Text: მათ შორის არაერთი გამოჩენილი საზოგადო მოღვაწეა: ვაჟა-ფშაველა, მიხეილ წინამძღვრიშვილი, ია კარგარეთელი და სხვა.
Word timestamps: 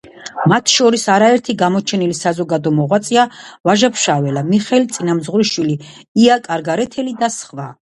მათ 0.51 0.71
შორის 0.75 1.03
არაერთი 1.15 1.55
გამოჩენილი 1.59 2.17
საზოგადო 2.21 2.73
მოღვაწეა: 2.79 3.29
ვაჟა-ფშაველა, 3.71 4.47
მიხეილ 4.51 4.93
წინამძღვრიშვილი, 4.99 5.81
ია 6.27 6.45
კარგარეთელი 6.51 7.21
და 7.25 7.37
სხვა. 7.43 7.75